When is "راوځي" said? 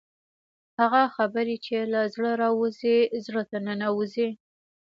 2.43-2.97